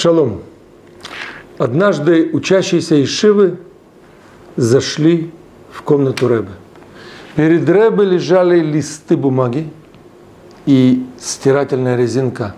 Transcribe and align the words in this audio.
Шалом. 0.00 0.40
Однажды 1.58 2.30
учащиеся 2.32 3.02
Ишивы 3.04 3.58
зашли 4.56 5.30
в 5.70 5.82
комнату 5.82 6.26
Рэбе. 6.26 6.52
Перед 7.36 7.68
Рэбе 7.68 8.04
лежали 8.04 8.60
листы 8.60 9.18
бумаги 9.18 9.68
и 10.64 11.04
стирательная 11.18 11.96
резинка. 11.96 12.54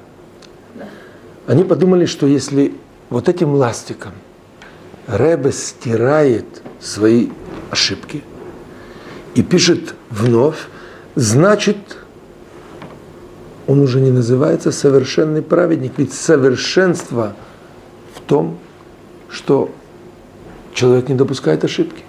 Они 1.48 1.64
подумали, 1.64 2.07
что 2.07 2.29
если 2.29 2.75
вот 3.11 3.29
этим 3.29 3.54
ластиком 3.54 4.12
Рэбе 5.09 5.50
стирает 5.50 6.46
свои 6.80 7.30
ошибки 7.70 8.22
и 9.34 9.43
пишет 9.43 9.96
вновь, 10.11 10.68
значит, 11.16 11.77
он 13.72 13.81
уже 13.81 14.03
не 14.03 14.11
называется 14.11 14.71
совершенный 14.71 15.40
праведник, 15.40 15.93
ведь 15.96 16.13
совершенство 16.13 17.32
в 18.14 18.21
том, 18.21 18.58
что 19.30 19.71
человек 20.75 21.08
не 21.08 21.14
допускает 21.14 21.64
ошибки. 21.64 22.04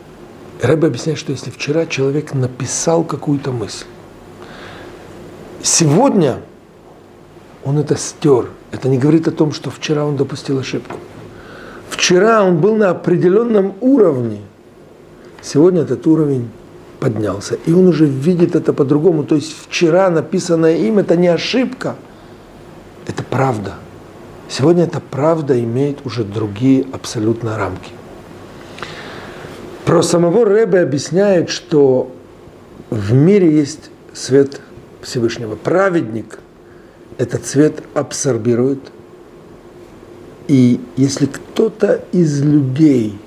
Рэбе 0.61 0.87
объясняет, 0.87 1.17
что 1.17 1.31
если 1.31 1.51
вчера 1.51 1.85
человек 1.85 2.33
написал 2.33 3.05
какую-то 3.05 3.53
мысль, 3.53 3.85
сегодня 5.61 6.41
он 7.63 7.77
это 7.77 7.95
стер. 7.95 8.49
Это 8.71 8.89
не 8.89 8.97
говорит 8.97 9.29
о 9.29 9.31
том, 9.31 9.53
что 9.53 9.71
вчера 9.71 10.03
он 10.03 10.17
допустил 10.17 10.59
ошибку. 10.59 10.97
Вчера 11.89 12.43
он 12.43 12.57
был 12.57 12.75
на 12.75 12.89
определенном 12.89 13.75
уровне. 13.79 14.41
Сегодня 15.41 15.83
этот 15.83 16.05
уровень 16.07 16.49
поднялся. 17.03 17.57
И 17.65 17.73
он 17.73 17.87
уже 17.87 18.05
видит 18.05 18.55
это 18.55 18.71
по-другому. 18.71 19.25
То 19.25 19.35
есть 19.35 19.53
вчера 19.67 20.09
написанное 20.09 20.77
им 20.77 20.99
это 20.99 21.17
не 21.17 21.27
ошибка, 21.27 21.97
это 23.05 23.23
правда. 23.23 23.73
Сегодня 24.47 24.85
эта 24.85 25.01
правда 25.01 25.59
имеет 25.59 26.05
уже 26.05 26.23
другие 26.23 26.85
абсолютно 26.93 27.57
рамки. 27.57 27.91
Про 29.83 30.01
самого 30.01 30.45
Рэбе 30.45 30.79
объясняет, 30.79 31.49
что 31.49 32.09
в 32.89 33.11
мире 33.11 33.51
есть 33.51 33.89
свет 34.13 34.61
Всевышнего. 35.01 35.55
Праведник 35.55 36.39
этот 37.17 37.45
свет 37.45 37.83
абсорбирует. 37.93 38.79
И 40.47 40.79
если 40.95 41.25
кто-то 41.25 42.01
из 42.13 42.41
людей 42.41 43.19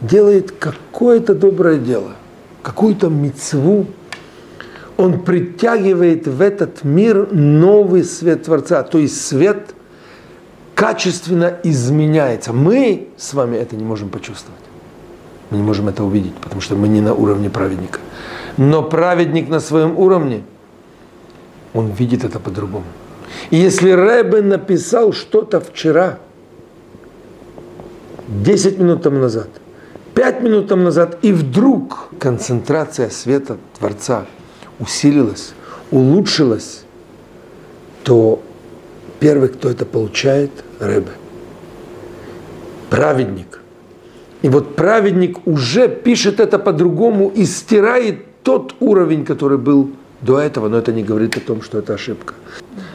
делает 0.00 0.52
какое-то 0.52 1.34
доброе 1.34 1.78
дело, 1.78 2.12
какую-то 2.62 3.08
мецву, 3.08 3.86
он 4.96 5.22
притягивает 5.22 6.26
в 6.26 6.40
этот 6.40 6.84
мир 6.84 7.32
новый 7.32 8.04
свет 8.04 8.44
Творца, 8.44 8.82
то 8.82 8.98
есть 8.98 9.26
свет 9.26 9.74
качественно 10.74 11.58
изменяется. 11.64 12.52
Мы 12.52 13.08
с 13.16 13.34
вами 13.34 13.56
это 13.56 13.76
не 13.76 13.84
можем 13.84 14.08
почувствовать. 14.08 14.60
Мы 15.50 15.58
не 15.58 15.62
можем 15.62 15.88
это 15.88 16.02
увидеть, 16.04 16.34
потому 16.34 16.60
что 16.60 16.76
мы 16.76 16.88
не 16.88 17.00
на 17.00 17.14
уровне 17.14 17.50
праведника. 17.50 17.98
Но 18.56 18.82
праведник 18.82 19.48
на 19.48 19.60
своем 19.60 19.98
уровне, 19.98 20.42
он 21.74 21.90
видит 21.90 22.24
это 22.24 22.38
по-другому. 22.38 22.84
И 23.50 23.56
если 23.56 23.90
Рэбе 23.90 24.42
написал 24.42 25.12
что-то 25.12 25.60
вчера, 25.60 26.18
10 28.28 28.78
минут 28.78 29.02
тому 29.02 29.18
назад, 29.18 29.48
пять 30.14 30.42
минут 30.42 30.68
тому 30.68 30.84
назад, 30.84 31.18
и 31.22 31.32
вдруг 31.32 32.08
концентрация 32.18 33.10
света 33.10 33.56
Творца 33.78 34.26
усилилась, 34.78 35.54
улучшилась, 35.90 36.84
то 38.04 38.42
первый, 39.20 39.48
кто 39.48 39.70
это 39.70 39.84
получает, 39.84 40.50
Рэбе. 40.80 41.12
Праведник. 42.90 43.60
И 44.42 44.48
вот 44.48 44.74
праведник 44.76 45.46
уже 45.46 45.88
пишет 45.88 46.40
это 46.40 46.58
по-другому 46.58 47.28
и 47.28 47.44
стирает 47.44 48.42
тот 48.42 48.74
уровень, 48.80 49.24
который 49.24 49.58
был 49.58 49.90
до 50.20 50.40
этого, 50.40 50.68
но 50.68 50.78
это 50.78 50.92
не 50.92 51.02
говорит 51.02 51.36
о 51.36 51.40
том, 51.40 51.62
что 51.62 51.78
это 51.78 51.94
ошибка. 51.94 52.34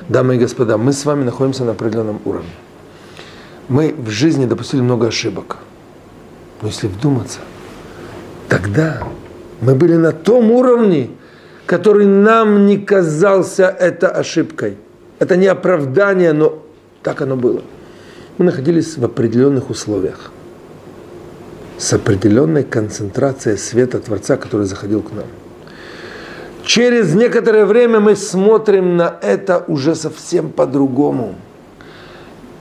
Дамы 0.09 0.35
и 0.35 0.39
господа, 0.39 0.77
мы 0.77 0.91
с 0.91 1.05
вами 1.05 1.23
находимся 1.23 1.63
на 1.63 1.71
определенном 1.71 2.19
уровне. 2.25 2.49
Мы 3.69 3.93
в 3.97 4.09
жизни 4.09 4.45
допустили 4.45 4.81
много 4.81 5.07
ошибок. 5.07 5.57
Но 6.61 6.67
если 6.67 6.87
вдуматься, 6.87 7.39
тогда 8.49 9.03
мы 9.61 9.75
были 9.75 9.95
на 9.95 10.11
том 10.11 10.51
уровне, 10.51 11.11
который 11.65 12.05
нам 12.05 12.65
не 12.65 12.77
казался 12.77 13.65
это 13.67 14.09
ошибкой. 14.09 14.77
Это 15.19 15.35
не 15.35 15.47
оправдание, 15.47 16.33
но 16.33 16.63
так 17.03 17.21
оно 17.21 17.35
было. 17.35 17.61
Мы 18.37 18.45
находились 18.45 18.97
в 18.97 19.05
определенных 19.05 19.69
условиях, 19.69 20.31
с 21.77 21.93
определенной 21.93 22.63
концентрацией 22.63 23.57
света 23.57 23.99
Творца, 23.99 24.37
который 24.37 24.65
заходил 24.65 25.01
к 25.01 25.11
нам. 25.11 25.25
Через 26.63 27.13
некоторое 27.15 27.65
время 27.65 27.99
мы 27.99 28.15
смотрим 28.15 28.97
на 28.97 29.17
это 29.21 29.63
уже 29.67 29.95
совсем 29.95 30.51
по-другому– 30.51 31.35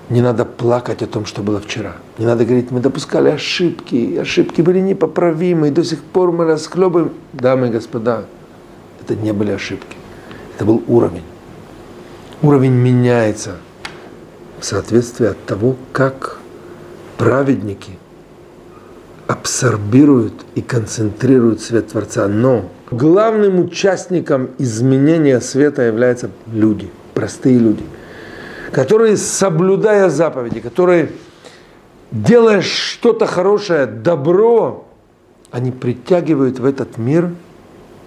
не 0.08 0.20
надо 0.20 0.44
плакать 0.44 1.02
о 1.02 1.06
том, 1.06 1.26
что 1.26 1.42
было 1.42 1.60
вчера. 1.60 1.96
Не 2.18 2.26
надо 2.26 2.44
говорить, 2.44 2.70
мы 2.70 2.80
допускали 2.80 3.28
ошибки, 3.28 4.16
ошибки 4.16 4.62
были 4.62 4.78
непоправимы, 4.78 5.68
и 5.68 5.70
до 5.70 5.82
сих 5.82 6.00
пор 6.00 6.30
мы 6.30 6.44
расхлебываем. 6.44 7.12
Дамы 7.32 7.68
и 7.68 7.70
господа, 7.70 8.24
это 9.00 9.16
не 9.16 9.32
были 9.32 9.50
ошибки. 9.50 9.96
Это 10.54 10.64
был 10.64 10.82
уровень. 10.86 11.24
Уровень 12.42 12.72
меняется 12.72 13.56
в 14.60 14.64
соответствии 14.64 15.26
от 15.26 15.44
того, 15.44 15.76
как 15.92 16.38
праведники 17.18 17.98
абсорбируют 19.26 20.34
и 20.54 20.62
концентрируют 20.62 21.60
свет 21.60 21.88
Творца. 21.88 22.28
Но 22.28 22.70
главным 22.92 23.58
участником 23.58 24.50
изменения 24.58 25.40
света 25.40 25.82
являются 25.82 26.30
люди, 26.46 26.90
простые 27.12 27.58
люди– 27.58 27.82
которые, 28.72 29.16
соблюдая 29.16 30.08
заповеди, 30.10 30.60
которые, 30.60 31.10
делая 32.10 32.62
что-то 32.62 33.26
хорошее, 33.26 33.86
добро, 33.86 34.86
они 35.50 35.70
притягивают 35.70 36.58
в 36.58 36.64
этот 36.64 36.98
мир 36.98 37.30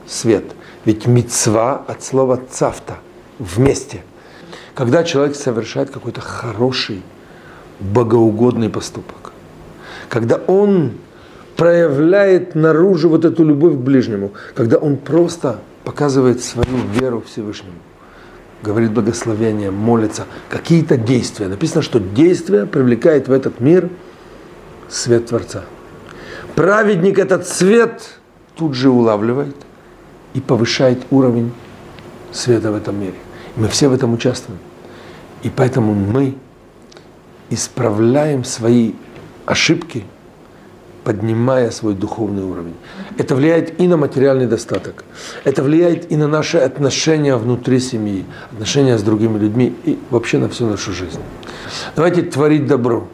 свет. 0.08 0.46
Ведь 0.86 1.06
мецва 1.08 1.84
от 1.88 2.04
слова 2.04 2.40
цавта– 2.50 2.98
вместе. 3.40 4.04
Когда 4.76 5.04
человек 5.04 5.36
совершает 5.36 5.90
какой-то 5.90 6.22
хороший, 6.22 7.02
богоугодный 7.80 8.70
поступок, 8.70 9.32
когда 10.10 10.36
он 10.36 10.92
проявляет 11.56 12.56
наружу 12.56 13.10
вот 13.10 13.26
эту 13.26 13.44
любовь 13.46 13.74
к 13.74 13.78
ближнему, 13.78 14.34
когда 14.54 14.78
он 14.78 14.98
просто 14.98 15.60
показывает 15.86 16.44
свою 16.44 16.78
веру 16.94 17.24
Всевышнему, 17.26 17.76
говорит 18.62 18.92
благословение, 18.92 19.72
молится, 19.72 20.26
какие-то 20.50 20.98
действия. 20.98 21.48
Написано, 21.48 21.82
что 21.82 22.00
действие 22.00 22.66
привлекает 22.66 23.28
в 23.28 23.32
этот 23.32 23.60
мир 23.60 23.90
свет 24.90 25.28
Творца. 25.28 25.64
Праведник 26.56 27.20
этот 27.20 27.48
свет 27.48 28.20
тут 28.56 28.74
же 28.74 28.90
улавливает 28.90 29.56
и 30.34 30.42
повышает 30.42 31.00
уровень 31.12 31.52
света 32.32 32.72
в 32.72 32.76
этом 32.76 33.00
мире. 33.00 33.16
Мы 33.56 33.68
все 33.68 33.88
в 33.88 33.94
этом 33.94 34.14
участвуем. 34.14 34.60
И 35.44 35.50
поэтому 35.50 35.94
мы 35.94 36.36
исправляем 37.50 38.44
свои 38.44 38.94
ошибки– 39.46 40.04
поднимая 41.04 41.72
свой 41.72 41.94
духовный 41.94 42.44
уровень. 42.44 42.76
Это 43.18 43.36
влияет 43.36 43.80
и 43.80 43.88
на 43.88 43.98
материальный 43.98 44.48
достаток, 44.48 45.04
это 45.44 45.64
влияет 45.64 46.12
и 46.12 46.16
на 46.16 46.28
наши 46.28 46.58
отношения 46.58 47.36
внутри 47.36 47.80
семьи, 47.80 48.26
отношения 48.52 48.98
с 48.98 49.04
другими 49.04 49.38
людьми 49.38 49.76
и 49.86 49.98
вообще 50.10 50.38
на 50.38 50.50
всю 50.50 50.68
нашу 50.68 50.92
жизнь. 50.92 51.20
Давайте 51.96 52.24
творить 52.24 52.68
добро, 52.68 53.08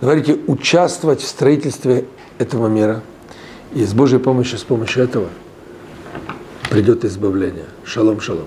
давайте 0.00 0.38
участвовать 0.46 1.20
в 1.20 1.26
строительстве 1.26 2.06
этого 2.38 2.68
мира. 2.68 3.02
И 3.74 3.84
с 3.84 3.92
Божьей 3.92 4.20
помощью, 4.20 4.58
с 4.58 4.62
помощью 4.62 5.02
этого 5.02 5.28
придет 6.70 7.04
избавление. 7.04 7.66
Шалом, 7.84 8.20
шалом. 8.20 8.46